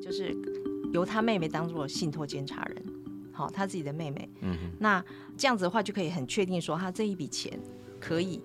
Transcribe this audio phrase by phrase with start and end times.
[0.00, 0.36] 就是
[0.92, 2.82] 由他妹妹当做信托监察人，
[3.32, 4.28] 好，他自己的妹妹。
[4.40, 5.04] 嗯，那
[5.36, 7.58] 这样子的话，就可以很确定说，他这一笔钱
[8.00, 8.40] 可以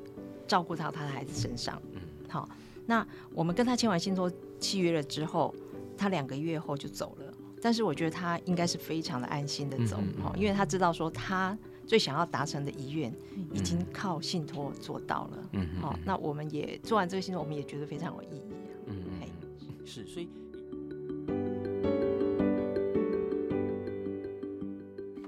[0.47, 1.81] 照顾到他的孩子身上。
[1.93, 2.47] 嗯，好，
[2.85, 5.53] 那我们跟他签完信托契约了之后，
[5.97, 7.33] 他两个月后就走了。
[7.61, 11.57] 但是我觉得他应该是非常的安心的走，嗯嗯嗯哈、因为他知道说他
[11.87, 13.13] 最想要达成的遗愿
[13.53, 15.49] 已经靠信托做到了。
[15.53, 18.53] 嗯哼好、那我们也做完这个信托，我们也觉得非常有意义。
[18.87, 19.29] 嗯嘿
[19.61, 20.27] 嗯，是，所以。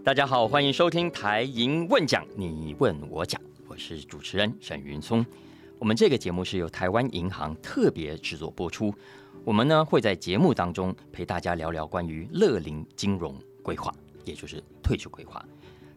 [0.06, 5.26] 大家好，欢迎收听台银问讲，你问我讲，我是主持人沈云聪。
[5.80, 8.94] 我们这个节目是由台湾银行特别制作播出。
[9.44, 13.92] 我们呢会在节目当中陪大家聊聊关于乐龄金融规划，
[14.26, 15.44] 也就是退休规划。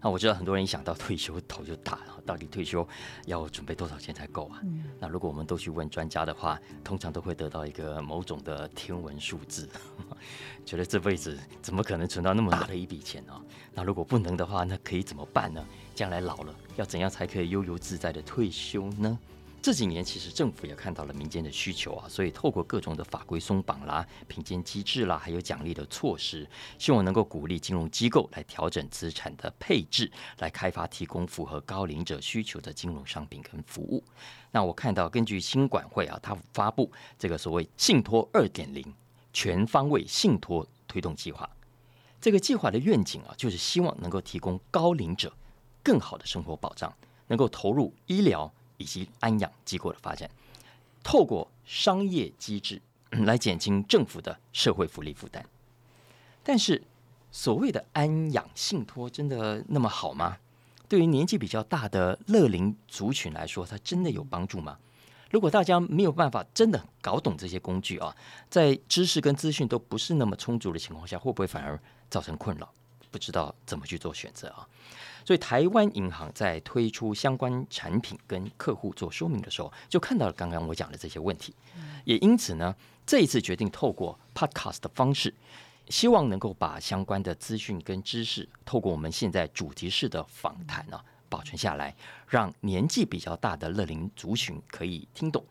[0.01, 2.87] 那我知道很多人一想到退休头就大了，到底退休
[3.27, 4.61] 要准备多少钱才够啊？
[5.01, 9.69] 那如果我们都去问专家的话，通常都会得到一个某种的天文数字，
[10.65, 13.33] 觉得这辈子怎么可能存到那么大的一笔钱呢、
[13.75, 15.65] 那如果不能的话，那可以怎么办呢？
[15.95, 19.19] 将来老了要怎样才可以悠游自在的退休呢？
[19.61, 34.03] 这几年其实政府也看到了民间的需求啊，所以透过各种的法规松绑啦、评鉴机制啦，还有奖励的措施，希望能够鼓励金融机构来调整资产的配置，来开发提供符合高龄者需求的金融商品跟服务。
[34.53, 38.95] 那我看到根据新管会啊，它发布这个所谓信托二点零
[39.33, 41.49] 全方位信托推动计划，
[42.21, 45.33] 这个计划的愿景啊，就是希望能够提供高龄者
[45.83, 46.95] 更好的生活保障，
[47.27, 50.29] 能够投入医疗以及安养机构的发展，
[51.03, 55.45] 透过商业机制来减轻政府的社会福利负担。
[56.43, 56.83] 但是，
[57.31, 60.39] 所谓的安养信托真的那么好吗？
[60.89, 64.79] 对于年纪比较大的乐龄族群来说，它真的有帮助吗？
[65.31, 68.17] 如果大家没有办法真的搞懂这些工具啊，
[68.49, 72.73] 在知识跟资讯都不是那么充足的情况下，会不会反而造成困扰？
[73.11, 74.67] 不知道怎么去做选择啊？
[75.29, 81.55] 所以台湾银行在推出相关产品跟客户做说明的时候，就看到了刚刚我讲的这些问题，
[82.07, 82.75] 也因此呢，
[83.05, 85.35] 这一次决定透过 podcast 的方式，
[85.91, 91.95] 希望能够把相关的资讯跟知识，透过我们现在主题式的访谈呢、保存下来，
[92.27, 95.45] 让年纪比较大的乐龄族群可以听懂。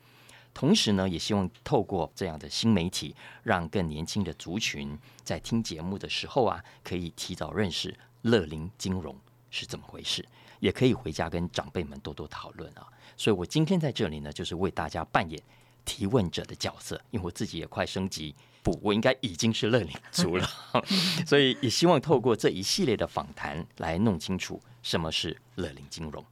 [0.55, 9.15] 同时呢，也希望透过这样的新媒体，让更年轻的族群在听节目的时候啊，可以提早认识乐龄金融
[9.57, 10.23] 是怎么回事，
[10.59, 12.85] 也可以回家跟长辈们多多讨论啊。
[13.15, 15.41] 所以我今天在这里呢，就是为大家扮演
[15.83, 20.47] 提问者的角色，因为我自己也快升级，不，我应该已经是乐龄族了，
[21.25, 26.23] 所以也希望透过这一系列的访谈来弄清楚什么是乐龄金融。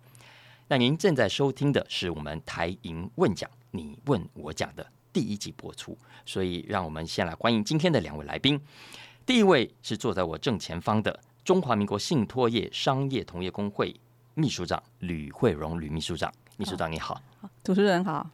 [0.67, 8.61] 那您正在收听的是我们台银问讲，你问我讲的第一集播出，所以让我们先来欢迎今天的两位来宾。
[9.25, 13.95] 第一位是坐在我正前方的中华民国信托业商业同业工会
[14.33, 17.21] 秘书长吕慧荣吕秘书长，秘书长你好。
[17.63, 18.27] 主持人好，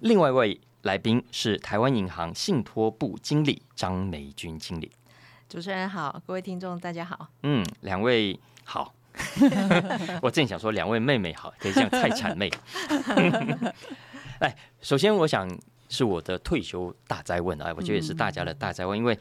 [0.00, 4.90] 另外一位来宾是台湾银行信托部经理张美君经理。
[5.48, 7.28] 主持人好，各位听众大家好。
[7.44, 8.92] 嗯，两位好。
[10.20, 12.50] 我正想说两位妹妹好，可以这样太谄媚。
[14.42, 15.48] 来，首先我想
[15.88, 19.16] 是我的退休大灾问啊，我觉得也是大家的大灾问，因为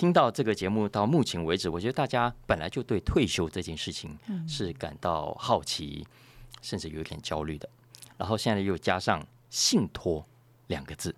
[0.00, 4.18] 听到这个节目到目前为止，我觉得大家本来就对退休这件事情
[4.48, 6.06] 是感到好奇，
[6.62, 7.68] 甚至有一点焦虑的，
[8.16, 10.26] 然后现在又加上信托
[10.68, 11.14] 两个字，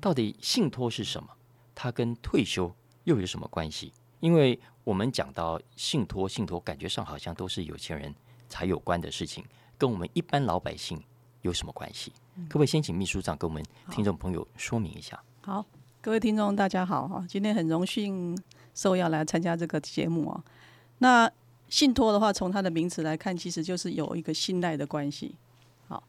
[0.00, 1.28] 到底信托是什么？
[1.76, 2.74] 它跟退休
[3.04, 3.92] 又有什么关系？
[4.18, 8.12] 因为我们讲到信托，信托感觉上好像都是有钱人
[8.48, 9.44] 才有关的事情，
[9.78, 11.00] 跟我们一般老百姓
[11.42, 12.12] 有什么关系？
[12.48, 15.22] 可不可以先请秘书长跟我们听众朋友说明一下？
[15.42, 15.64] 好，
[16.04, 18.38] 各位听众大家好哈，今天很荣幸
[18.74, 20.44] 受邀来参加这个节目啊。
[20.98, 21.32] 那
[21.70, 25.34] 信托的话，从它的名词来看，其实就是有一个信赖的关系。
[25.88, 26.04] 好，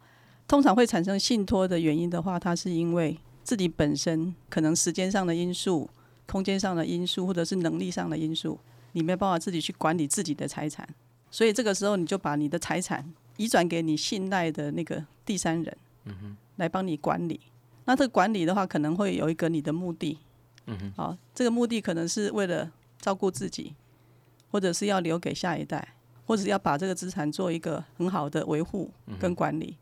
[0.50, 5.90] 通常会产生信托的原因的话，它是因为自己本身可能时间上的因素、
[6.28, 8.60] 空间上的因素，或者是能力上的因素，
[8.92, 10.86] 你没办法自己去管理自己的财产，
[11.32, 17.40] 所以这个时候你就把你的财产移转给你信赖的那个第三人，嗯哼，来帮你管理。
[17.86, 20.18] 那这个管理的话，可能会有一个你的目的，
[20.66, 23.74] 嗯哼，好，这个目的可能是为了照顾自己，
[24.52, 25.96] 或者是要留给下一代，
[26.26, 29.78] 或者是要把这个资产做一个很好的维护跟管理，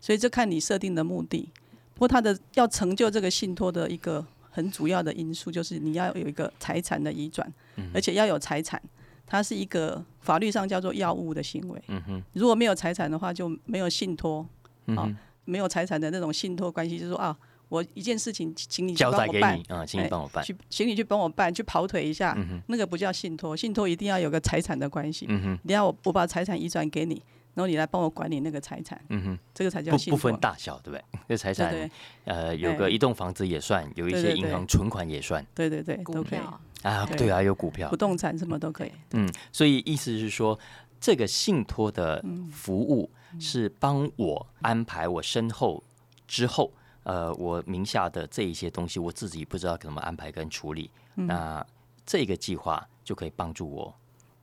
[0.00, 1.48] 所以这看你设定的目的。
[1.94, 7.52] 不过他的要成就这个信托的一个很主要的因素，就是你要有一个财产的移转，
[7.92, 8.80] 而且要有财产，
[9.26, 11.82] 它是一个法律上叫做药物的行为。
[11.88, 14.46] 嗯，如果没有财产的话，就没有信托，
[14.86, 15.16] 嗯哼，
[15.50, 17.36] 没有财产的那种信托关系，就是说啊，
[17.68, 20.44] 我一件事情，请你去交帮我办代给你，啊，请你哎帮我办。
[20.44, 27.22] 去，请你去帮我办，去跑腿一下，嗯，那个不叫信托，信托一定要有个财产的关系，嗯哼，你要我我把财产移转给你，
[27.54, 30.16] 然后你来帮我管理那个财产，嗯哼，这个才叫不不。
[30.16, 31.04] 分大小，对不对？
[31.28, 31.90] 这财产对对。
[32.24, 34.38] 呃，有个哎一栋房子也算，有一些对对对。
[34.40, 35.44] 银行存款也算。
[35.54, 37.16] 对对对，股都可以，票，啊，对。
[37.16, 37.88] 对啊，有股票。
[37.88, 38.92] 不，动产什么都可以。
[39.12, 40.58] 嗯，所以意思是说，
[41.00, 43.08] 这个信托的服务
[43.38, 45.82] 是帮我安排我身后
[46.26, 46.72] 之后，
[47.04, 51.64] 呃，我名下的这一些东西，我自己不知道怎么安排跟处理，那
[52.04, 53.94] 这个计划就可以帮助我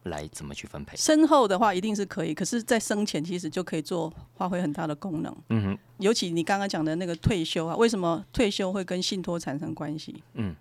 [0.04, 0.96] 来怎么去分配。
[0.96, 5.36] 身后的话一定是可以，可是，在生前其实就可以做发挥很大的功能。
[5.50, 10.24] 嗯哼，尤其你刚刚讲的那个退休啊，为什么退休会跟信托产生关系？
[10.36, 10.56] 嗯，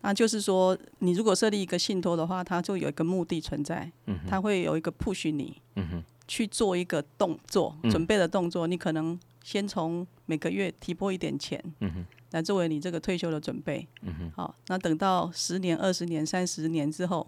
[0.00, 8.66] 那就是说，你如果设立一个信托的话，它就有一个目的存在，嗯，它会有一个 push 你嗯哼，去做一个动作，嗯准备的动作。
[8.68, 13.84] 你可能先从每个月提拨一点钱，嗯哼，来作为你这个退休的准备。
[14.02, 17.26] 嗯哼，好，那等到十年、二十年、三十年之后，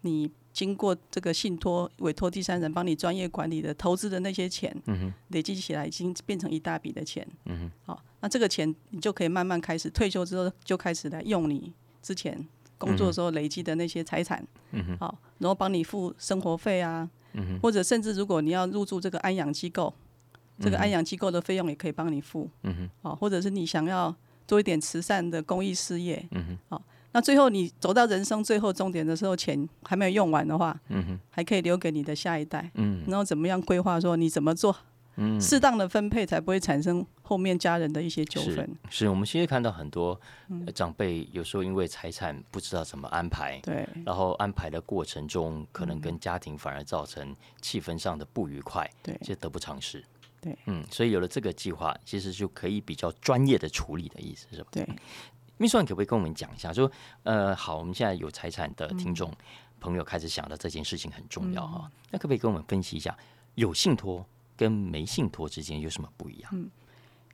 [0.00, 7.26] 你经过这个信托委托第三人帮你专业管理的投资的那些钱，嗯哼，累积起来已经变成一大笔的钱。
[7.44, 12.46] 嗯哼，好，那这个钱你就可以慢慢开始退休之后就开始来用你之前
[12.78, 17.08] 工作的时候累积的那些财产，嗯哼，好，然后帮你付生活费啊，
[17.60, 19.92] 或者甚至如果你要入住这个安养机构，
[20.60, 24.14] 这个安养机构的费用也可以帮你付，嗯哼，好，或者是你想要
[24.46, 26.82] 做一点慈善的公益事业，嗯哼，好，
[27.12, 33.02] 那最后你走到人生最后终点的时候，钱还没有用完的话，嗯哼，还可以留给你的下一代，嗯。
[33.08, 34.76] 然后怎么样规划说你怎么做
[35.16, 38.68] 嗯，适当的分配，才不会产生后面家人的一些纠纷。
[38.88, 40.18] 是我们其实看到很多
[40.66, 50.02] 呃长辈有时候因为财产不知道怎么安排，对然后安排的过程中，可能跟家庭反而造成气氛上的不愉快，对这得不偿失。
[50.40, 54.68] 对，嗯，所以有了这个计划，其实就可以比较专业的处理的意思，是吧？
[54.72, 54.88] 对，
[55.56, 56.72] 秘书长可不可以跟我们讲一下？
[56.72, 56.90] 说，
[57.22, 59.30] 呃，好，我们现在有财产的听众、
[59.78, 63.16] 朋友开始想到这件事情很重要哈，那可不可以跟我们分析一下，
[63.54, 64.26] 有信托
[64.56, 66.50] 跟没信托之间有什么不一样？
[66.52, 66.70] 嗯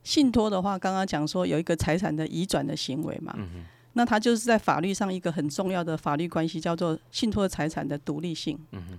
[0.04, 8.58] 信托的话，刚刚讲说有一个财产的移转的行为嘛，嗯那它就是在法律上一个很重要的法律关系，叫做信托财产的独立性。
[8.72, 8.98] 嗯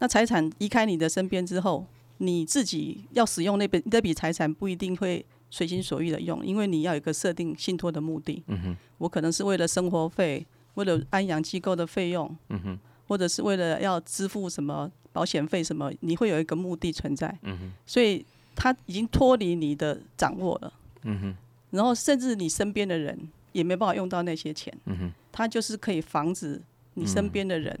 [0.00, 1.86] 那财产移开你的身边之后，
[2.18, 8.42] 你自己要使用那笔那笔财产，不一定会随心所欲的用，因为你要有一个设定信托的目的。
[8.48, 10.44] 嗯哼，我可能是为了生活费，
[10.74, 17.28] 为了安养机构的费用，嗯哼，或者是为了要支付什么保险费什么，你会有一个目的存在。
[17.42, 18.26] 嗯哼，所以
[18.56, 20.72] 它已经脱离你的掌握了。
[21.04, 21.36] 嗯哼，
[21.70, 23.16] 然后甚至你身边的人
[23.52, 26.60] 也没办法用到那些钱，嗯哼，它就是可以防止
[26.94, 27.78] 你身边的人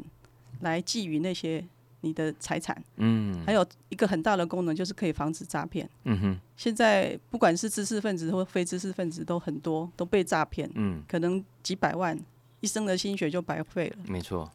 [0.60, 1.64] 来觊觎那些
[2.02, 2.80] 你的财产。
[2.98, 5.88] 嗯还有一个很大的功能就是可以防止诈骗。
[6.04, 12.16] 嗯哼，现在不管是知识分子或非知识分子都很多都被诈骗，嗯，可能几百万
[12.60, 13.96] 一生的心血就白费了。
[14.06, 14.48] 没错，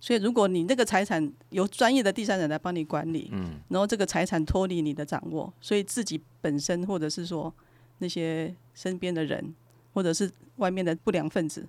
[0.00, 3.60] 所以如果你那个财产由专业的第三人来帮你管理，嗯。
[3.68, 7.52] 然后这个财产脱离你的掌握，所以自己本身或者是说
[7.98, 9.54] 那些身边的人，
[9.92, 11.66] 或者是外面的不良分子，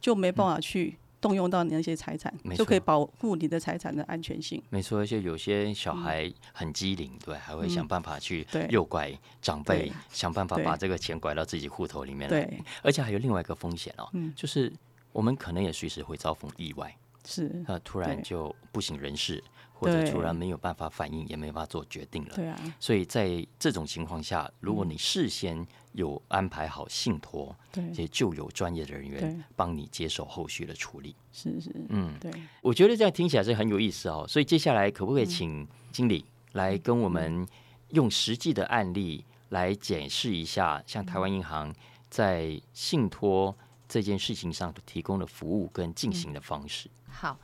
[0.00, 4.62] 就没办法去动用到你那些财产，没就可以保护你的财产的安全性。
[4.70, 8.66] 没错，而且有些小孩很机灵，对，还会想办法去对。
[8.70, 12.44] 诱拐长辈对，想办法把这个钱拐到自己户头里面来。
[12.44, 14.32] 对，而且还有另外一个风险哦，嗯。
[14.36, 14.72] 就是
[15.12, 16.92] 我们可能也随时会遭逢意外，
[17.24, 22.34] 是，呃，突然就不省人事，或者突然没有办法反应，也没办法做决定了。
[22.34, 31.14] 对啊，所以在这种情况下，如果你事先有安排好信托，对，也就有专业的人员帮你接手后续的处理。
[31.32, 34.24] 是是，嗯，对，我觉得这样听起来是很有意思哦。
[34.28, 37.46] 所以接下来可不可以请经理来跟我们
[37.90, 41.74] 用实际的案例来解释一下，像台湾银行
[42.08, 43.54] 在信托
[43.88, 46.88] 这件事情上提供的服务跟进行的方式？
[47.12, 47.38] 好，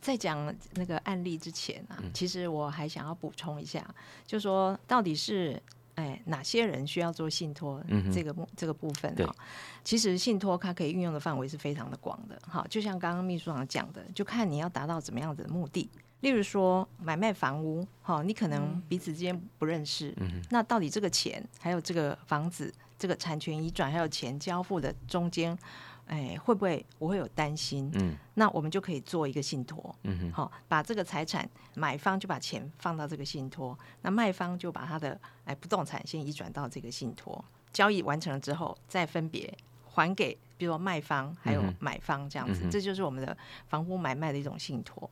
[0.00, 3.84] 在讲那个案例之前啊，其实我还想要补充一下，
[4.26, 5.60] 就说到底是
[5.94, 9.34] 哎哪些人需要做信托这个部、这个部分对哈、
[9.82, 12.38] 其实信托它可以运用的范围是非常的广的。
[12.46, 15.90] 哈，就像刚刚秘书长讲的，就看你要达到怎么样子的目的。
[16.20, 25.56] 例如说买卖房屋，哈，你可能彼此之间不认识，嗯那到底这个钱还有这个房子、这个产权移转还有钱交付的中间，
[26.06, 27.90] 哎，会不会我会有担心？
[27.94, 37.42] 嗯那我们就可以做一个信托，嗯哼好、把这个财产买方就把钱放到这个信托，那卖方就把他的哎不动产先移转到这个信托，
[37.72, 43.36] 交易完成了之后，再分别还给比如说卖方还有买方这样子，嗯这就是我们的
[43.68, 45.08] 房屋买卖的一种信托。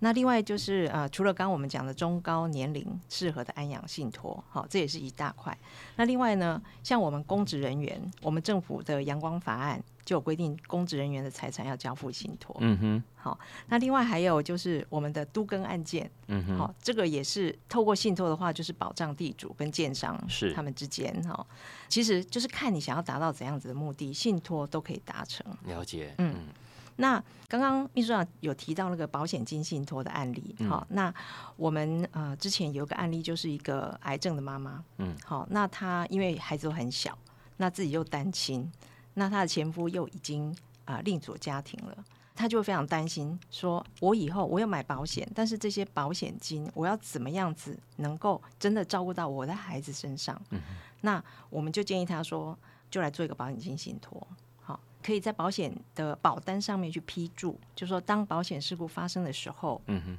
[0.00, 5.56] 那另外就是呃，除了刚刚我们讲的中高年龄适合的安养信托，好，这也是一大块。
[5.96, 12.54] 那另外呢，像我们公职人员，我们政府的阳光法案就有规定，公职人员的财产要交付信托。
[12.60, 20.52] 嗯哼，好，那另外还有就是我们的都更案件，嗯哼，好、这个也是透过信托的话，就是保障地主跟建商是。
[20.52, 21.46] 他们之间哈、
[21.88, 25.44] 其实就是看你想要达到怎样子的目的，信托都可以达成。
[25.64, 26.48] 了解，嗯嗯。
[26.96, 31.12] 那刚刚秘书长有提到那个保险金信托的案例，嗯好、那
[31.56, 37.18] 我们呃之前有个案例，就是一个癌症的妈妈，嗯，好、那她因为孩子都很小，
[37.56, 38.70] 那自己又单亲，
[39.14, 40.54] 那她的前夫又已经
[40.84, 42.04] 啊、另组家庭了。
[42.36, 50.40] 她就会非常担心，说我以后我要买保险，但是这些保险金我要怎么样子能够真的照顾到我的孩子身上？
[50.50, 50.60] 嗯
[51.00, 52.58] 那我们就建议她说，
[52.90, 54.26] 就来做一个保险金信托，
[54.60, 60.18] 好，可以在保险的保单上面去批注，就说当保险事故发生的时候，嗯哼，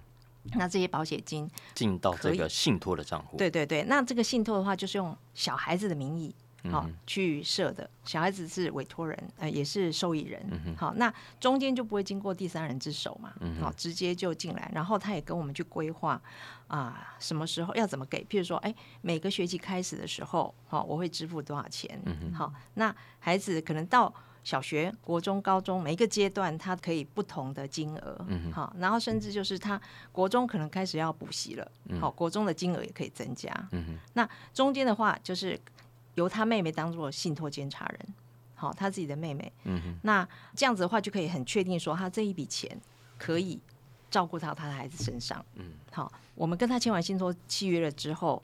[0.58, 6.34] 那这些保险金，进到这个信托的账户，对对对，那这个信托的话，就是用小孩子的名义。
[6.72, 7.90] 好、去设的。
[8.04, 10.76] 小孩子是委托人，呃，也是受益人。
[10.78, 16.22] 好，那中间就不会经过第三人之手嘛，好，直接就进来，然后他也跟我们去规划
[16.68, 22.00] 啊、什么时候要怎么给，譬如说，哎，每个学期开始的时候，好、我会支付多少钱，
[22.34, 29.80] 好，那孩子可能到小学、国中、高中每一个阶段，他可以不同的金额，嗯好，然后甚至就是他
[30.12, 32.00] 国中可能开始要补习了，嗯。
[32.00, 35.60] 好，国中的金额也可以增加，嗯，那中间的话，就是
[36.16, 38.00] 由他妹妹当做信托监察人，
[38.56, 39.52] 好，他自己的妹妹。
[39.64, 42.78] 嗯哼，那这样子的话，就可以很确定说，他这一笔钱
[43.18, 43.60] 可以
[44.10, 45.46] 照顾到他的孩子身上。
[45.56, 48.42] 嗯，好，我们跟他签完信托契约了之后，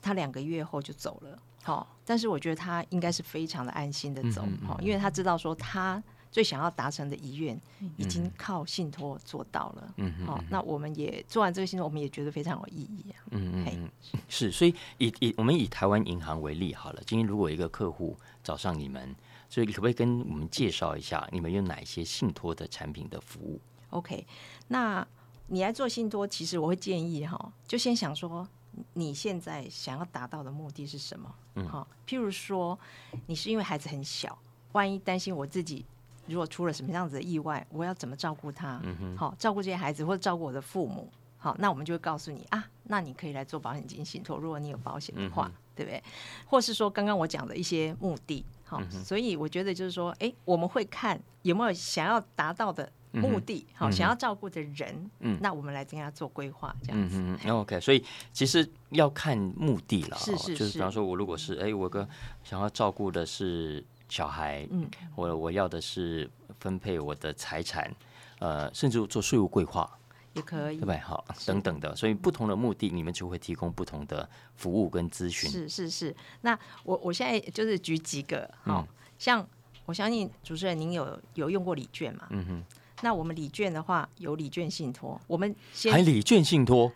[0.00, 1.38] 他两个月后就走了。
[1.62, 6.02] 好，但是我觉得他应该是非常的安心的走，嗯嗯嗯好，因为他知道说他
[6.38, 7.60] 最想要达成的遗愿
[7.96, 9.94] 已嗯经靠信托做到了。
[9.96, 13.18] 嗯哼，好，那我们也做完这个信托，我们也觉得非常有意义啊。
[13.24, 19.12] 嘿嗯嗯嗯，是，所以以以我们以台湾银行为例好了，今天如果一个客户找上你们，
[19.50, 24.24] 所以可不可以跟我们介绍一下你们有哪些信托的产品的服务？OK，
[24.68, 25.04] 那
[25.48, 28.46] 你来做信托，其实我会建议哈，就先想说
[28.92, 31.34] 你现在想要达到的目的是什么？
[31.56, 32.78] 嗯好，譬如说
[33.26, 34.38] 你是因为孩子很小，
[34.70, 35.84] 万一担心我自己
[36.28, 38.80] 如果出了什么样子的意外，我要怎么照顾他？
[39.16, 41.10] 好，照顾这些孩子或者照顾我的父母。
[41.40, 46.02] 好，那我们就会告诉你啊，那你可以来做保险金信托，如果你有保险的话，嗯对不对？
[46.44, 57.18] 或是说刚刚我讲的一些目的，好，嗯所以我觉得就是说，哎，我们会看有没有想要达到的目的，好、想要照顾的人，嗯那我们来跟他做规划，这样子。
[57.20, 62.08] 嗯嗯嗯，OK，所以其实要看目的了是，是是就是比方说，我如果是哎，我有个
[62.42, 66.28] 想要照顾的是小孩，嗯，我我要的是
[66.60, 67.94] 分配我的财产，
[68.38, 69.88] 呃，甚至做税务规划，
[70.34, 70.86] 也可以对不。
[70.86, 70.98] 对？
[70.98, 75.50] 好，等等的，所以不同的目的，你们就会提供不同的服务跟咨询。
[75.50, 78.88] 是是是，那我我现在就是举几个，好、嗯
[79.18, 79.44] 像
[79.84, 82.28] 我相信主持人您有有用过礼券嘛？
[82.30, 82.62] 嗯哼，
[83.02, 86.94] 那我们礼券的话有礼券信托，我们先还礼券信托，对，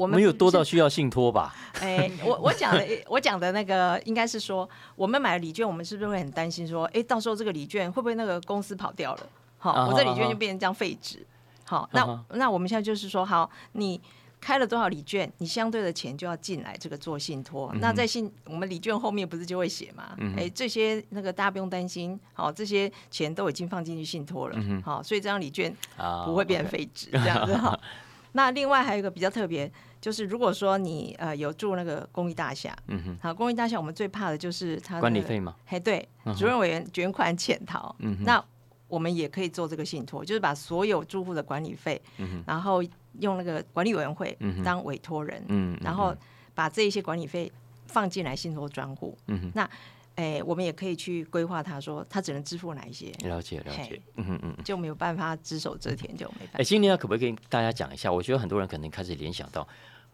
[0.00, 1.54] 我们没有多到需要信托吧？
[1.82, 4.66] 哎，我我讲的 我讲的那个应该是说，
[4.96, 9.26] 我们买了礼券，我们是不是会很担心说，哎，到时候这个礼券会不会那个公司跑掉了？
[9.58, 11.26] 好，啊我这礼券啊就变成这样废纸。
[11.64, 14.00] 好，啊那那我们现在就是说，好，你
[14.40, 17.70] 开了多少礼券，你相对的钱就要进来这个做信托。
[17.74, 20.16] 那在信我们礼券后面不是就会写嘛？
[20.34, 27.78] 哎，这些那个大家不用担心，好，这些钱都已经放进去信托了好，所以这张礼券啊，不会变废纸这样子哈。
[28.32, 35.54] 那另外还有一个比较特别，就是如果说你呃有住那个公寓大厦，嗯哼，好，公寓大厦我们最怕的就是它的管理，费吗？
[35.66, 38.44] 嘿，对主任委员卷款潜逃，嗯哼，那
[38.88, 42.82] 我们也可以做这个信托，就是把所有住户的管理费，嗯哼，然后
[43.20, 44.64] 用那个管理委员会嗯哼。
[44.64, 46.16] 当委托人，嗯，然后
[46.54, 47.50] 把这一些管理费
[47.86, 49.68] 放进来信托专户，嗯哼，
[50.16, 54.56] 哎，我们也可以去规划他说他只能支付哪一些，了解了解嘿，嗯嗯。
[54.64, 56.64] 就没有办法只手遮天，就没办法哎，法。
[56.64, 58.12] 今天可不可以跟大家讲一下？
[58.12, 59.66] 我觉得很多人可能开始联想到，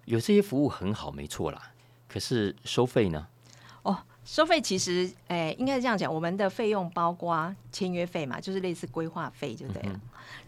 [0.04, 1.60] 有这些服务很好，没错啦，
[2.08, 3.26] 可是收费呢？
[3.82, 10.00] 哦，收费其实，哎，应该是这样讲，我们的费用包括签约费嘛，就是类似规划费就对了，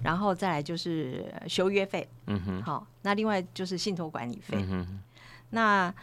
[0.02, 4.56] 然后再来就是呃修约费，嗯哼，好，那另外就是信托管理费。
[4.58, 5.00] 嗯哼，
[5.50, 5.94] 那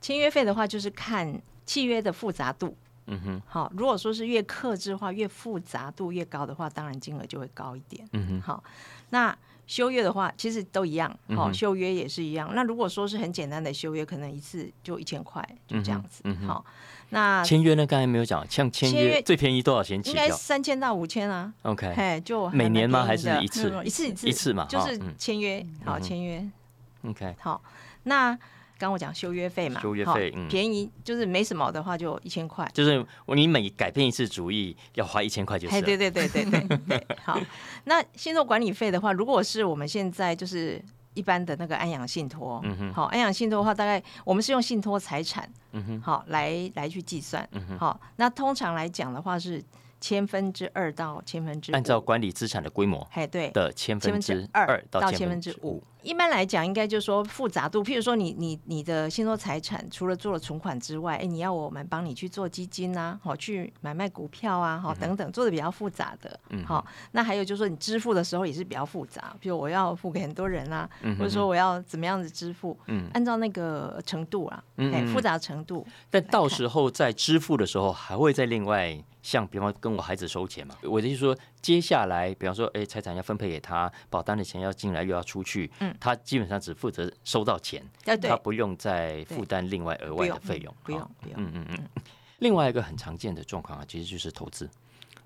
[0.00, 8.06] 签约费的话，就是看契约的复杂度，嗯哼，好，如果说是越克制化、越复杂度越高的话，当然金额就会高一点。
[8.12, 8.64] 嗯哼，好，
[9.10, 12.50] 那修约的话，其实都一样，好、修约也是一样。
[12.54, 16.22] 那如果说是很简单的修约，可能一次就一千块，就这样子。
[16.24, 16.64] 嗯哼嗯好，
[17.10, 17.86] 那签约呢？
[17.86, 23.04] 刚才没有讲，像签签约约最便宜多少钱起应该三千到五千啊，？OK，嘿，就每年吗？
[23.04, 23.72] 还是一次？
[23.84, 26.46] 一次一次一次嘛就是签约，好签约
[27.06, 27.62] ，OK，好。
[28.04, 28.38] 那
[28.84, 32.70] 刚我讲修约费嘛，修约好费嗯便宜就是没什么的话就一千块。
[32.72, 35.80] 就是你每改变一次主意要花一千块就是。
[35.82, 37.40] 对对对对对对，好。
[37.84, 40.80] 那信托管理费的话，如果是我们现在就是
[41.14, 48.00] 一般的那个安养信托，嗯哼好，安养信托的话，大概我们是用信托财产，嗯哼，好来来去计算，嗯哼，好。
[48.16, 49.62] 那通常来讲的话是
[50.00, 55.82] 千分之二到千分之五，按照管理资产的规模哎对，的千分之之二二到千分之五。。
[56.04, 66.84] 一般来讲，应该就是说复杂度，譬如说你你你的信托财产除了做了存款之外，哎，你要我们帮你去做基金啊，好去买卖股票啊，好等等，做的比较复杂的，嗯好。
[67.12, 80.74] 那还有就是说你支付的时候也是比较复杂，比如我要付给很多人啊，嗯或者说我要怎么样子支付，嗯按照那个程度啊，哎，复杂程度，但到看时候在支付的时候，还会再另外像比方跟我孩子收钱嘛？
[80.82, 85.96] 我的意思说，接下来比方说，哎，财产要分配给他，保单的钱要进来又要出去，嗯。
[85.98, 92.02] 他基本上只负责收到钱，他，不用再负担另外额外的费用，不用不用，嗯嗯嗯。
[92.40, 94.68] 另外一个很常见的状况啊，其实就是投资，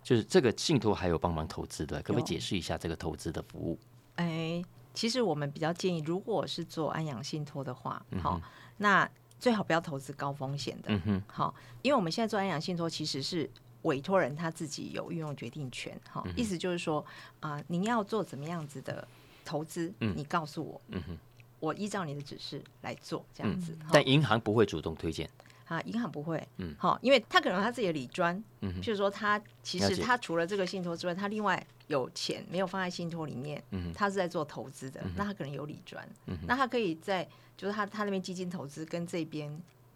[0.05, 3.77] 就是这个信托还有帮忙投资的，可不可以解释一下这个投资的服务？
[4.15, 4.63] 哎，
[4.95, 8.41] 其实我们比较建议，如果是做安养信托的话，嗯好、
[8.77, 11.53] 那最好不要投资高风险的，嗯哼，好，
[11.83, 13.51] 因为我们现在做安养信托其实是
[13.83, 17.05] 委托人他自己有运用决定权，哈、嗯意思就是说
[17.41, 19.07] 啊、您要做怎么样子的
[19.45, 20.13] 投资，嗯。
[20.17, 21.17] 你告诉我，嗯哼，
[21.61, 23.73] 我依照你的指示来做，这样子。
[23.83, 23.91] 哈。
[23.93, 25.29] 但银行不会主动推荐，
[25.67, 26.75] 啊，银行不会，嗯。
[26.79, 39.51] 好，因为他可能他自己的理专，嗯哼譬如说他其实他除了这个信托之外，他另外有钱没有放在信托里面，嗯他是在做投资的，那他可能有理专，嗯那他可以在就是他他那边基金投资跟这边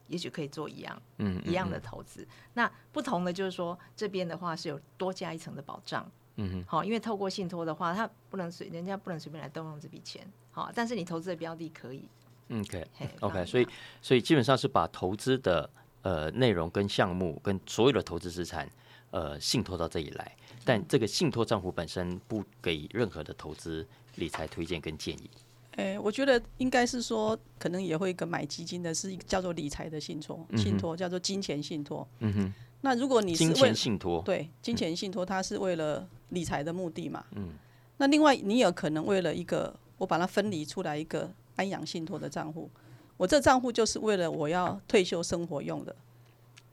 [0.08, 12.04] 也许可以做一样嗯，一样的投资，那不同的就是说这边的话是有多加一层的保障，嗯哼，好，因为透过信托的话，他不能随人家不能随便来动用这笔钱，好，但是你投资的标的可以，
[12.48, 12.86] 嗯，OK。
[12.94, 13.66] 嘿 OK，所以
[14.00, 15.68] 所以基本上是把投资的
[16.02, 18.68] 呃内容跟项目跟所有的投资资产
[19.10, 25.30] 呃信托到这里来，但这个信托账户本身不给任何的投资理财推荐跟建议。
[25.76, 32.06] 诶，我觉得应该是说，可能也会一个买基金的，是一个叫做理财的信托，信托叫做金钱信托。
[32.20, 37.24] 嗯哼，那如果你是金钱信托，对金钱信托，它是为了理财的目的嘛。
[37.32, 37.50] 嗯。
[37.96, 42.68] 那另外，你有可能为了一个，我把它分离出来一个安养信托的账户，
[43.16, 45.94] 我这账户就是为了我要退休生活用的。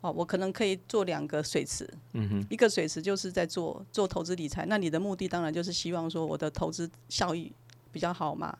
[0.01, 7.51] 哦，我可能可以做两个水池，嗯哼，一个水池就是在做做投资理财，那你的目的当然就是希望说我的投资效益
[7.91, 8.57] 比较好嘛，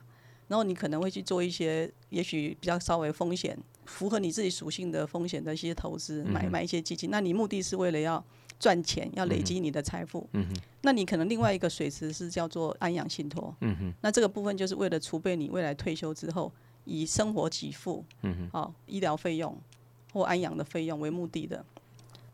[0.50, 8.22] 然后你可能会去做一些也许比较稍微风险符合你自己属性的风险的一些投资，买买一些基金，那你目的是为了要
[8.58, 16.52] 赚钱，要累积你的财富，嗯哼，那你可能另外一个水池是叫做安养信托，嗯哼，那这个部分就是为了储备你未来退休之后
[16.84, 19.56] 以生活给付，嗯哼，哦，医疗费用
[20.12, 21.64] 或安养的费用为目的的。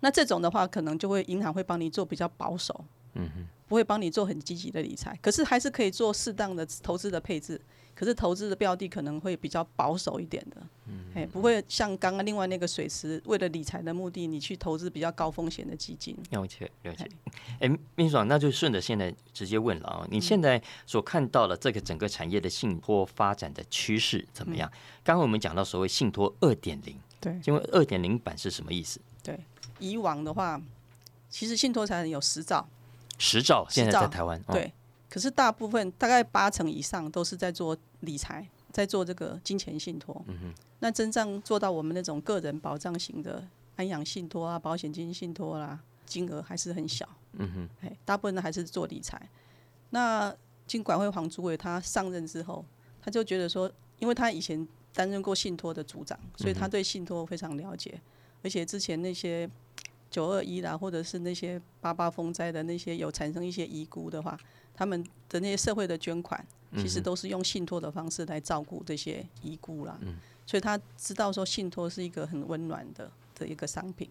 [0.00, 7.61] 那这种的话，可能就会银行会帮你做比较保守，嗯哼，不会帮你做很积极的理财，可是还是可以做适当的投资的配置。
[7.96, 10.56] 可是投资的标的可能会比较保守一点的，
[10.87, 16.14] 嗯，哎，不会像刚刚另外那个水池，为了理财的目的，你去投资比较高风险的基金。
[16.30, 17.09] 了解了解。
[17.59, 24.70] 哎，秘书长，那就顺着现在直接问了啊，你现在所看到的这个整个产业的信托发展的趋势怎么样？
[25.02, 27.40] 刚刚我们讲到所谓信托二点零，对。
[27.42, 29.00] 请问二点零版是什么意思？
[29.22, 29.40] 对，
[29.78, 30.61] 以往的话，
[31.30, 32.68] 其实信托财产有十兆，
[33.18, 34.72] 十兆现在在台湾，哦，对，
[35.16, 40.22] 可是大部分大概八成以上都是在做理财，在做这个金钱信托。
[40.29, 43.42] 嗯那真正做到我们那种个人保障型的
[43.76, 47.09] 安养信托啊、保险金信托啦，金额还是很小。
[47.33, 49.26] 嗯哼，哎，大部分呢还是做理财。
[49.88, 52.62] 那金管会黄主委他上任之后，
[53.00, 57.98] 他就觉得说，因为他以前担任过信托的组长，所以他对信托非常了解，
[58.42, 59.48] 而且之前那些
[60.11, 64.38] 九二一啦，或者是那些八八风灾的那些有产生一些遗孤的话，
[64.77, 69.99] 他们的那些社会的捐款，其实都是用信托的方式来照顾这些遗孤啦。
[70.47, 74.09] 所以他知道说信托是一个很温暖的的一个商品。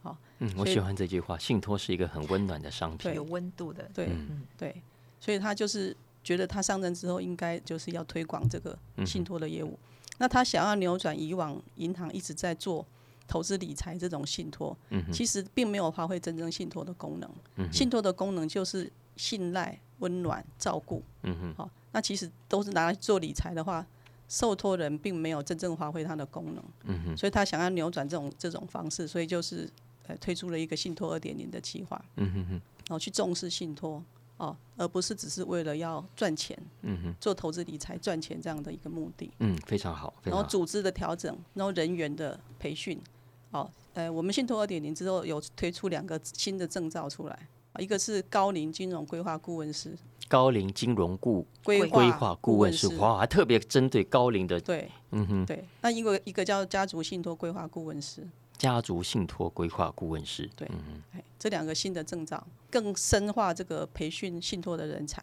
[0.00, 2.98] 好嗯，我喜欢这句话，信托是一个很温暖的商品。
[3.10, 4.82] 对有温度的，对、嗯对，
[5.18, 9.78] 所以他就是觉得他上任之后应该就是要推广这个信托的业务。
[10.18, 12.86] 那他想要扭转以往银行一直在做
[13.26, 17.30] 投资理财这种信托，嗯其实并没有发挥真正信托的功能。
[17.56, 21.02] 嗯信托的功能就是信赖、温暖、照顾。
[21.22, 23.86] 嗯哼好、那其实都是拿来做理财的话，
[24.28, 26.64] 受托人并没有真正发挥它的功能。
[26.84, 29.68] 嗯哼所以他想要扭转这种这种方式，所以就是
[30.06, 34.02] 呃推出了一个信托二点零的计划，嗯哼哼然后去重视信托
[34.36, 39.30] 哦，而不是只是为了要赚钱，嗯哼做投资理财赚钱这样的一个目的。
[39.38, 40.30] 嗯，非常好，常好。
[40.30, 43.00] 然后组织的调整，然后人员的培训，
[43.52, 49.96] 哦，呃，我们信托二点零之后有推出两个新的证照出来，一个是高龄金融规划顾问师，
[50.28, 61.02] 高龄金融顾规规划顾问师是，哇，还特别针对高龄的，对嗯哼，对，那因为一个叫家族信托规划顾问师，家族信托规划顾问师，对嗯
[61.38, 65.22] 这两个新的证照更深化这个培训信托的人才。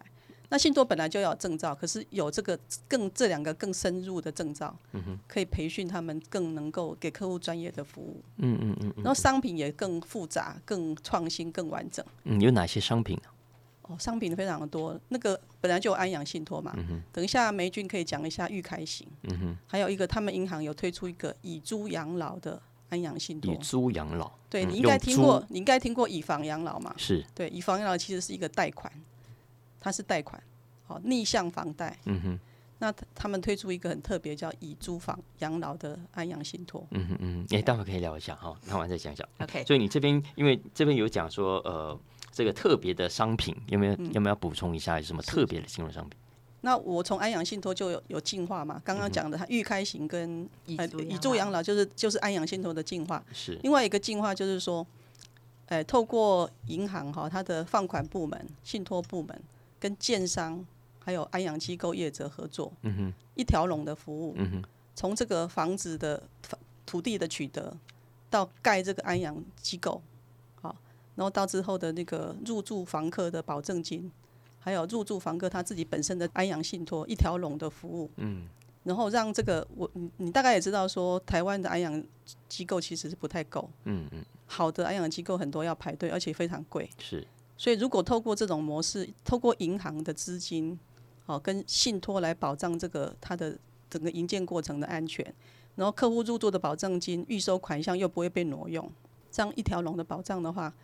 [0.52, 8.22] 那信托本来就要有证照，可是有这个更这两个更深入的证照，嗯可以培训他们更能够给客户专业的服务。
[8.36, 12.04] 嗯嗯嗯然后商品也更复杂、更创新、更完整。
[12.24, 13.22] 嗯，有哪些商品呢？
[13.80, 14.94] 哦，商品非常的多。
[15.08, 22.60] 那个本来就有安阳信托嘛，嗯等一下梅君可以讲一下玉开型，嗯哼，还有一个他们银行有推出一个以租养老的
[22.90, 23.56] 安阳信托以。
[23.56, 26.94] 租养老，嗯对你应该听过，你应该听过以房养老嘛？
[26.98, 28.92] 是，对，以房养老其实是一个贷款，
[29.82, 30.42] 它是贷款，
[30.86, 31.98] 好、逆向房贷。
[32.04, 32.38] 嗯哼，
[32.78, 36.86] 那他他们推出一个很特别叫以租房养老的安阳信托。
[36.92, 39.28] 嗯哼嗯哼，哎，待会可以聊一下哈，看完再讲讲。
[39.40, 41.98] OK，所以你这边因为这边有讲说，呃，
[42.30, 44.98] 这个特别的商品有没有嗯有没有要补充一下？
[44.98, 46.16] 有什么特别的金融商品？
[46.64, 53.20] 那我从安阳信托就有有进化嘛，刚刚讲的它预开型跟呃以租以住养老老就是就是安阳信托的进化。
[53.32, 54.86] 是，另外一个进化就是说，
[55.66, 59.42] 呃，透过银行哈，它的放款部门、信托部门
[59.82, 60.64] 跟建商
[61.00, 64.62] 还有安阳机构业者合作，嗯哼，一条龙的服务，嗯哼，
[64.94, 67.76] 从这个房子的房土地的取得，
[68.30, 70.00] 到盖这个安阳机构，
[70.60, 70.76] 好，
[71.16, 74.08] 然后到之后的那个入住房客的保证金，
[74.60, 78.46] 还有入住房客他自己本身的安阳信托一条龙的服务，嗯，
[78.84, 82.04] 然后让这个我你你大概也知道说，台湾的安阳
[82.48, 86.88] 机构其实是不太够，嗯嗯，好的安养机构很多要排队，而且非常贵。
[86.98, 87.26] 是，
[87.62, 90.76] 所以如果透过这种模式，透过银行的资金，
[91.26, 93.56] 哦，跟信托来保障这个它的
[93.88, 95.24] 整个营建过程的安全，
[95.76, 98.90] 然后客户入住的保证金、预收款项又不会被挪用，
[99.30, 100.74] 这样一条龙的保障的话，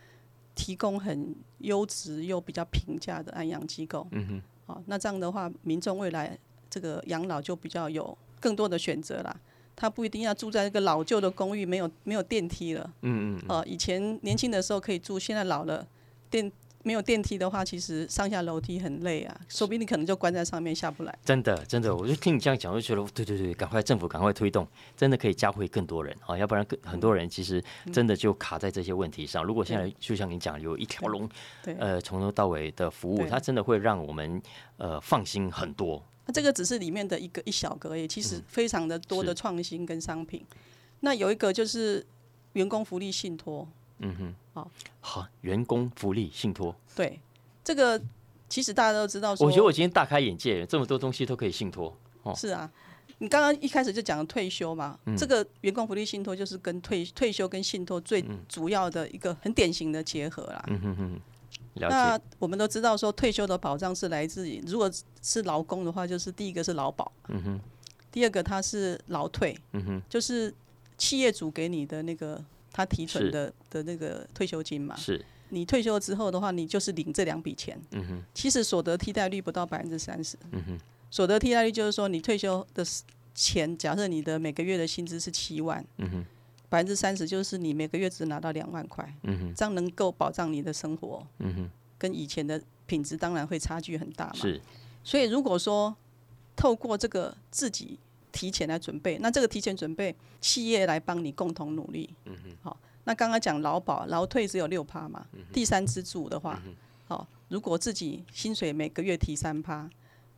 [0.55, 4.07] 提供很优质又比较平价的安养机构。
[4.13, 6.39] 嗯哼，好、那这样的话，民众未来
[6.71, 9.37] 这个养老就比较有更多的选择啦。
[9.75, 12.89] 他不一定要住在一个老旧的公寓，没有没有电梯了。
[13.03, 15.85] 嗯嗯，呃，以前年轻的时候可以住，现在老了，
[16.31, 16.49] 电
[16.89, 21.19] 没有电梯的话，其实上下楼梯很累啊，说不定你可能就关在上面下不来。
[21.23, 29.45] 真的真的，我就听你这样讲，我就觉得对对对，赶快政府赶快推动，真的可以教会更多人啊，要不然更很多人其实真的就卡在这些问题上。
[29.45, 31.29] 如果现在就像你讲，有一条龙，
[31.63, 34.41] 对，呃，从头到尾的服务，它真的会让我们
[34.79, 36.03] 呃放心很多。
[36.25, 40.43] 那这个只是里面的一个一小格而已，其实非常的多的创新跟商品。
[41.01, 42.07] 那有一个就是
[42.55, 43.69] 员工福利信托，
[44.01, 47.19] 嗯哼，好，好，员工福利信托，对，
[47.65, 48.01] 这个
[48.49, 51.97] 其实大家都知道说，我觉得我今天大开眼界，这么多东西都可以信托。
[52.23, 52.35] 哦。
[52.35, 52.71] 是啊，
[53.19, 55.17] 你刚刚一开始就讲了退休嘛，嗯。
[55.17, 60.65] 这个员工福利信托就是跟退退休跟信托最主要的一个很典型的结合啦。
[60.69, 61.21] 嗯哼哼，
[61.75, 62.21] 了那。
[62.39, 67.61] 我们都知道说退休的保障是来自于，如果是劳工的话，就是第一个是劳保，嗯哼，
[68.13, 70.55] 第二个它是劳退，嗯哼，就是
[70.97, 72.43] 企业主给你的那个
[72.79, 74.95] 他提存的的那个退休金嘛。
[74.95, 77.77] 是，你退休之后的话，你就是领这两笔钱。
[77.91, 80.39] 嗯哼，其实所得替代率不到百分之三十。
[80.53, 80.79] 嗯哼，
[81.11, 82.87] 所得替代率就是说，你退休的
[83.35, 86.27] 钱，假设你的每个月的薪资是七万，嗯哼，
[86.69, 94.37] 百分之三十就是你每个月只拿到两万块，嗯哼，这样能够保障你的生活，嗯哼，跟以前的品质当然会差距很大嘛。
[94.37, 94.61] 是，
[95.03, 95.97] 所以如果说
[96.55, 97.99] 透过这个自己
[98.39, 102.09] 提前来准备，那这个提前准备，企业来帮你共同努力。
[102.25, 106.63] 嗯哼，好，那刚刚讲劳保、劳退只有六趴嘛，嗯第三支柱的话，
[107.09, 109.91] 好，如果自己薪水每个月提三趴，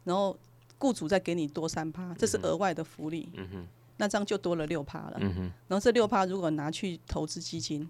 [0.05, 0.35] 然后
[0.79, 3.29] 雇主再给你多三趴，这是额外的福利。
[3.35, 3.67] 嗯哼，
[3.99, 5.19] 那这样就多了六趴了。
[5.21, 7.87] 嗯哼，然后这六趴如果拿去投资基金，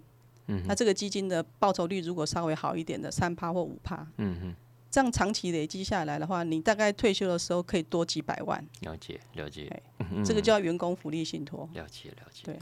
[0.47, 4.55] 嗯那这个基金的报酬率如果稍微好一点的三趴或五趴，嗯哼，
[4.91, 9.81] 这样长期累积下来的话，你大概退休的时候可以多几百万，了解了解
[10.25, 11.67] 这个叫员工福利信托。
[11.73, 12.43] 了解了解。
[12.43, 12.59] 对，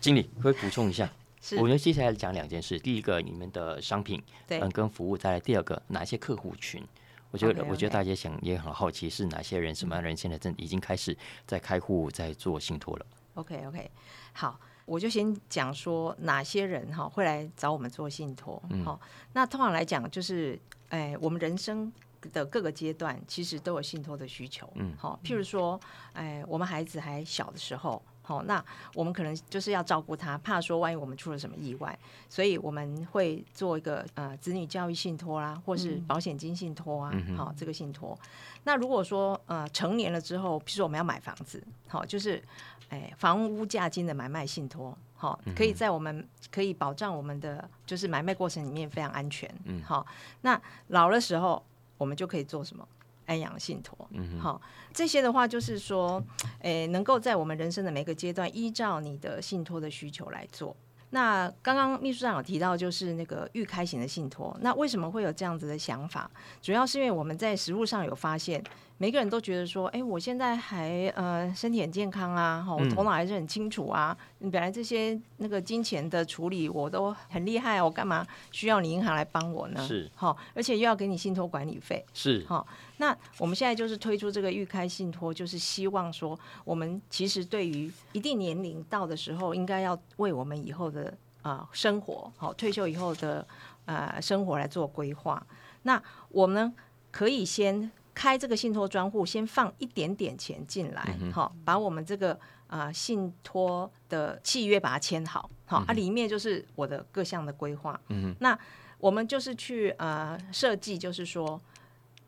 [0.00, 1.10] 经理可以补充一下。
[1.42, 6.82] 是我觉得接下来讲两件事，第一个你们的商品，对嗯，跟服务，再来第二个哪些客户群。
[7.30, 13.06] 我觉得 OK，OK 我觉得大家想也很好奇，是哪些人、什么样的人现在正已经开始在开户、在做信托了。
[13.34, 13.90] OK OK，
[14.32, 18.62] 好，我就先讲说哪些人哈会来找我们做信托。
[18.84, 18.98] 好，
[19.34, 21.92] 那通常来讲就是，哎，我们人生
[22.32, 24.70] 的各个阶段其实都有信托的需求。
[24.76, 25.80] 嗯，好，譬如说，
[26.12, 28.02] 哎，我们孩子还小的时候。
[28.26, 28.62] 好，那
[28.92, 31.96] 我们可能就是要照顾他，怕说万一我们出了什么意外，
[32.28, 38.18] 所以我们会做一个呃子女教育信托啦，或是保险金信托啊，好、这个信托。
[38.64, 42.42] 那如果说呃成年了之后，比如说我们要买房子，好，就是
[42.88, 50.04] 哎房屋价金的买卖信托，好，可以在我们可以保障我们的就是买卖过程里面非常安全，嗯，好，
[50.40, 51.64] 那老的时候
[51.96, 52.88] 我们就可以做什么？
[53.26, 54.60] 安阳信托，嗯，好，
[54.92, 56.22] 这些的话就是说，
[56.60, 60.74] 诶，能够在我们人生的每个阶段，依照你的信托的需求来做。
[61.10, 66.28] 那刚刚秘书长有提到，就是那个预开型的信托，那为什么会有这样子的想法？
[66.60, 68.62] 主要是因为我们在实物上有发现，
[68.98, 79.86] 每个人都觉得说，哎，我现在还呃身体很健康啊，哈，我头脑还是很清楚啊，本来这些那个金钱的处理我都很厉害啊，我干嘛需要你银行来帮我呢？
[79.86, 82.66] 是，好，而且又要给你信托管理费，是，好。
[82.98, 93.46] 那我们现在就是推出这个预开信托，就是希望说，我们其实对于一定年龄到的时候，应该要为我们以后的啊、呃生活，好退休以后的
[93.84, 95.46] 呃生活来做规划。
[95.82, 96.74] 那我们，
[97.10, 102.32] 可以先开这个信托专户，先放一点点钱进来，好、把我们这个
[102.66, 108.00] 啊、呃信托的契约把它签好，好、啊，里面就是我的各项的规划。
[108.08, 108.58] 嗯那
[108.98, 111.60] 我们就是去呃设计，就是说。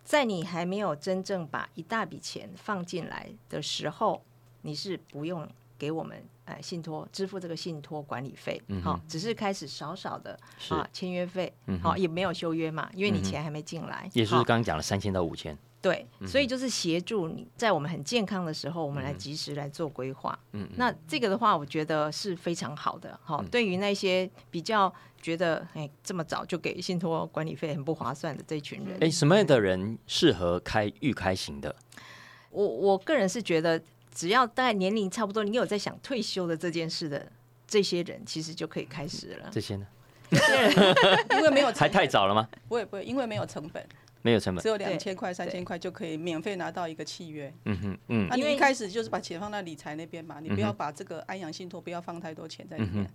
[0.08, 4.24] 在你还没有真正把一大笔钱放进来的时候，
[4.62, 10.40] 你是不用给我们呃信托支付这个信托管理费，好、只是开始少少的
[10.70, 20.36] 啊签约费，好、也没有修约嘛，因为你钱还没进来，也就是刚刚讲了三千到五千，对，所以就是协助你在我们很健康的时候，我们来及时来做规划。
[20.52, 23.20] 嗯，那这个的话，我觉得是非常好的。
[23.22, 31.74] 好，对于那些比较觉得哎这么早就给信托管理费很不划算的这群人，哎，什么样的人适合开预开型的？
[32.50, 33.80] 我我个人是觉得，
[34.14, 37.30] 只要大概年龄差不多，你有在想退休的这件事的
[37.66, 39.50] 这些人，其实就可以开始了。
[39.52, 39.86] 这些呢？
[41.32, 42.48] 因为没有还，太早了吗？
[42.68, 43.86] 不会不会，因为没有成本，
[44.22, 44.68] 没有成本只。
[44.68, 47.52] 有两千块、三千块就可以免费拿到一个契约。
[47.64, 53.04] 嗯哼，嗯那你因为一开始就是把钱放在理财那边嘛，你不要把这个安阳信托不要放太多钱在里面。
[53.04, 53.08] 嗯，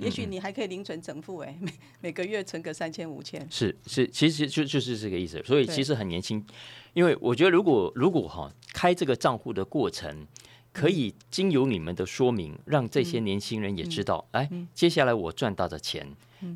[0.00, 3.46] 也许你还可以零存整付，哎， 每每个月存个三千五千。
[3.50, 5.42] 是是，其实就就是这个意思。
[5.44, 6.44] 所以其实很年轻，
[6.92, 10.26] 因为我觉得如果如果哈开这个账户的过程。
[10.72, 16.06] 可以经由你们的说明，让这些年轻人也知道，哎、接下来我赚到的钱，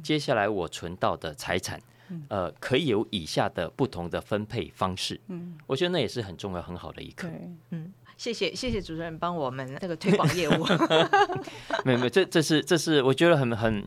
[0.05, 1.83] 接下来我存到的财产，
[2.29, 5.21] 呃，可以有以下的不同的分配方式。
[5.27, 7.29] 嗯，我觉得那也是很重要、很好的一课。
[7.29, 7.81] 对，
[8.17, 10.65] 谢谢谢谢主持人帮我们这个推广业务。
[11.85, 13.85] 没有没有，这这是这是我觉得很很，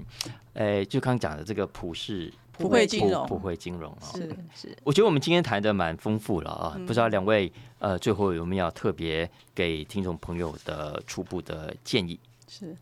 [0.54, 12.20] 哎，就刚刚讲的这个普世普惠金融普惠金融啊、是是我觉得我们今天谈的蛮丰富了啊，不知道两位呃最后有没有要特别给听众朋友的初步的建议？
[12.48, 12.76] 是，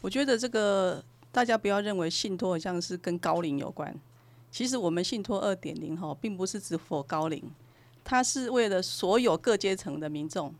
[0.00, 3.94] 我觉得这个大家不要认为信托好像是跟高龄有关，
[4.50, 7.42] 其实我们信托二点零哈，并不是只否高龄，
[8.02, 10.54] 它是为了所有各阶层的民众、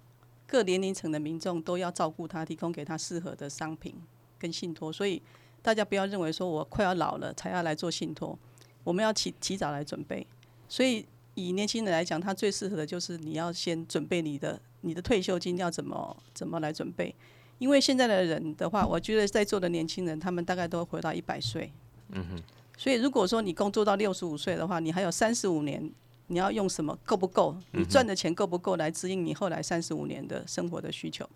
[0.46, 3.94] 各年龄层的民众都要照顾他，提供给他适合的商品
[4.38, 5.20] 跟信托，所以
[5.62, 8.38] 大家不要认为说我快要老了才要来做信托，
[8.82, 10.26] 我们要提提早来准备，
[10.68, 11.06] 所以。
[11.36, 17.12] 以年轻人来讲，他最适合的就是你要先准备你的你的退休金要怎么怎么来准备，
[17.58, 21.72] 因为现在的人的话，我觉得在座的年轻人，他们大概都会活到一百岁。
[22.10, 22.42] 嗯哼。
[22.78, 25.90] 所以如果说你工作到六十五岁的话，你还有三十五年，
[26.28, 27.56] 你要用什么够不够？
[27.72, 31.28] 你赚的钱够不够来支应你后来三十五年的生活的需求？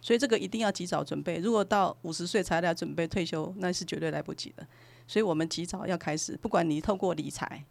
[0.00, 1.38] 所以这个一定要及早准备。
[1.38, 4.66] 如果到五十岁才来准备退休，那是绝对来不及的。
[5.08, 7.64] 所以我们及早要开始，不管你透过理财，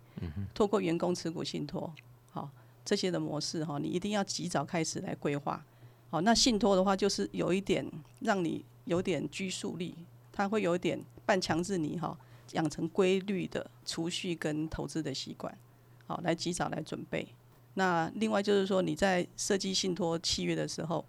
[0.53, 1.93] 透过员工持股信托，
[2.31, 2.49] 好
[2.83, 5.63] 这些的模式哈，你一定要及早开始来规划。
[6.09, 7.85] 好，那信托的话，就是有一点
[8.19, 9.95] 让你有点拘束力，
[10.31, 12.17] 它会有一点半强制你哈，
[12.53, 15.57] 养成规律的储蓄跟投资的习惯，
[16.07, 17.27] 好，来及早来准备。
[17.75, 21.03] 那另外就是说，你在设计信托契约的时候，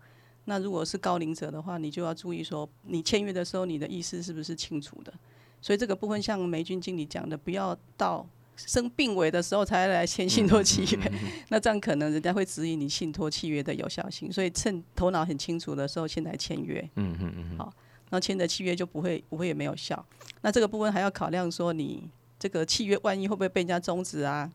[0.46, 5.12] 那如果是高龄者的话，你就要注意说，你签约的时候，你的意思是不是清楚的？
[5.60, 11.12] 所以这个部分，像梅军经理讲的，不要到生病危的时候才来签信托契约，
[11.50, 14.32] 那这样可能人家会质疑你信托契约的有效性。
[14.32, 16.80] 所以趁头脑很清楚的时候，先来签约。
[16.96, 17.72] 嗯嗯嗯，好，
[18.10, 20.04] 那签的契约就不会不会也没有效。
[20.40, 24.50] 那这个部分还要考量说，你这个契约万一会不会被人家终止啊？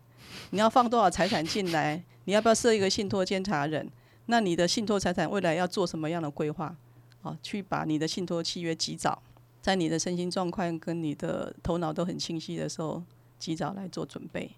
[0.52, 2.04] 你要放多少财产进来？
[2.26, 3.90] 你要不要设一个信托监察人？
[4.28, 6.76] 那你的信托财产未来要做什么样的规划？
[7.22, 9.22] 好，去把你的信托契约及早，
[9.62, 13.02] 在你的身心状况跟你的头脑都很清晰的时候，
[13.38, 14.52] 及早来做准备。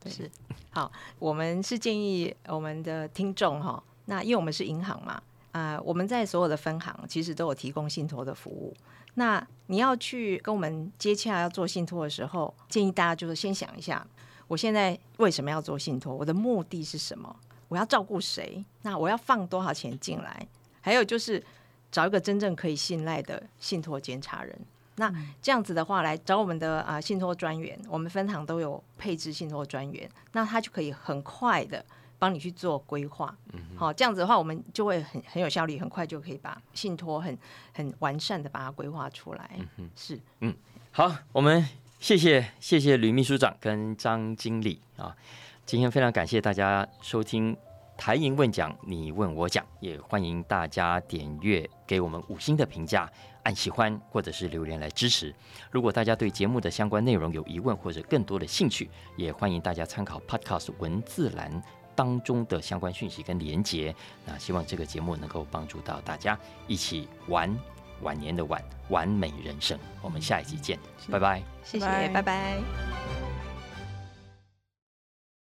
[0.00, 0.30] 对是
[0.70, 5.22] 好，我们是建议我们的听众哈，那因为我们是银行嘛，
[5.52, 8.76] 啊、我们在所有的分行其实都有提供信托的服务。
[9.14, 14.06] 那你要去跟我们接洽要做信托的时候，建议大家就是先想一下，
[14.54, 16.14] 我现在为什么要做信托？
[16.14, 17.34] 我的目的是什么？
[17.66, 18.64] 我要照顾谁？
[18.82, 20.46] 那我要放多少钱进来？
[20.80, 21.44] 还有就是
[21.90, 24.56] 找一个真正可以信赖的信托监察人。
[24.94, 25.12] 那
[25.42, 31.84] 这样子的话，来找我们的啊、信托专员，我们分行都有配置信托专员，那他就可以很快的
[32.16, 33.36] 帮你去做规划。
[33.74, 37.36] 好、这样子的话，我们就会很很有效率，很快就可以把信托很
[37.72, 39.58] 很完善的把它规划出来。
[39.96, 40.54] 是，嗯
[40.92, 41.66] 好，我们
[42.04, 45.16] 谢谢谢谢吕秘书长跟张经理啊，
[45.64, 47.56] 今天非常感谢大家收听
[47.96, 53.10] 台银问讲，你问我讲，也欢迎大家点阅给我们五星的评价，
[53.44, 55.34] 按喜欢或者是留言来支持。
[55.70, 61.62] 如果大家对节目的相关内容有疑问或者更多的兴趣，也欢迎大家参考 Podcast 文字栏
[61.94, 63.96] 当中的相关讯息跟连结。
[64.26, 67.58] 那希望这个节目能够帮助到大家一起玩
[68.04, 69.76] 晚年的晚完美人生。
[70.00, 70.78] 我们下一集见，
[71.10, 71.42] 拜拜。
[71.64, 73.33] 谢谢，拜拜拜拜